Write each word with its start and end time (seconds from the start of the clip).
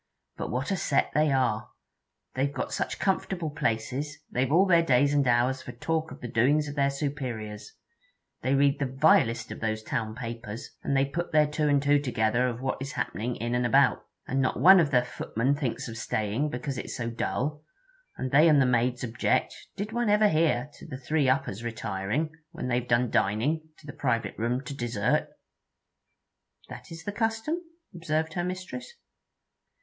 'But 0.35 0.49
what 0.49 0.71
a 0.71 0.77
set 0.77 1.11
they 1.13 1.31
are! 1.31 1.69
They've 2.33 2.51
got 2.51 2.73
such 2.73 2.97
comfortable 2.97 3.51
places, 3.51 4.17
they've 4.31 4.51
all 4.51 4.65
their 4.65 4.81
days 4.81 5.13
and 5.13 5.27
hours 5.27 5.61
for 5.61 5.73
talk 5.73 6.09
of 6.09 6.21
the 6.21 6.27
doings 6.27 6.67
of 6.67 6.73
their 6.73 6.89
superiors. 6.89 7.73
They 8.41 8.55
read 8.55 8.79
the 8.79 8.87
vilest 8.87 9.51
of 9.51 9.59
those 9.59 9.83
town 9.83 10.15
papers, 10.15 10.71
and 10.81 10.97
they 10.97 11.05
put 11.05 11.31
their 11.31 11.45
two 11.45 11.69
and 11.69 11.83
two 11.83 11.99
together 11.99 12.47
of 12.47 12.61
what 12.61 12.81
is 12.81 12.93
happening 12.93 13.35
in 13.35 13.53
and 13.53 13.63
about. 13.63 14.03
And 14.27 14.41
not 14.41 14.59
one 14.59 14.79
of 14.79 14.89
the 14.89 15.03
footmen 15.03 15.53
thinks 15.53 15.87
of 15.87 15.97
staying, 15.97 16.49
because 16.49 16.79
it 16.79 16.89
's 16.89 16.97
so 16.97 17.11
dull; 17.11 17.63
and 18.17 18.31
they 18.31 18.49
and 18.49 18.59
the 18.59 18.65
maids 18.65 19.03
object 19.03 19.53
did 19.75 19.91
one 19.91 20.09
ever 20.09 20.29
hear? 20.29 20.71
to 20.79 20.87
the 20.87 20.97
three 20.97 21.29
uppers 21.29 21.63
retiring, 21.63 22.31
when 22.49 22.69
they 22.69 22.79
've 22.79 22.87
done 22.87 23.11
dining, 23.11 23.69
to 23.77 23.85
the 23.85 23.93
private 23.93 24.35
room 24.35 24.63
to 24.63 24.73
dessert.' 24.73 25.27
'That 26.69 26.89
is 26.91 27.03
the 27.03 27.11
custom?' 27.11 27.59
observed 27.93 28.33
her 28.33 28.43
mistress. 28.43 28.93